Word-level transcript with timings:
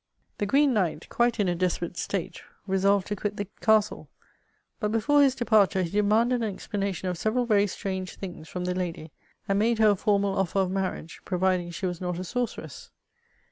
^< 0.35 0.37
The 0.39 0.47
Green 0.47 0.73
Knight, 0.73 1.07
quite 1.09 1.39
in 1.39 1.47
a 1.47 1.53
desperate 1.53 1.95
state, 1.95 2.41
resolved 2.65 3.05
to 3.09 3.15
quit 3.15 3.37
the 3.37 3.45
castle; 3.61 4.09
but 4.79 4.91
before 4.91 5.21
his 5.21 5.35
departure 5.35 5.83
he 5.83 5.91
demanded 5.91 6.41
an 6.41 6.51
ex 6.55 6.67
planation 6.67 7.07
of 7.07 7.19
several 7.19 7.45
very 7.45 7.67
strange 7.67 8.15
things 8.15 8.49
from 8.49 8.65
the 8.65 8.73
lady, 8.73 9.11
and 9.47 9.59
made 9.59 9.77
her 9.77 9.89
a 9.91 9.95
formal 9.95 10.35
offer 10.39 10.57
of 10.57 10.71
marriage, 10.71 11.19
providing 11.23 11.69
she 11.69 11.85
was 11.85 12.01
not 12.01 12.17
a 12.17 12.23
sorceress." 12.23 12.89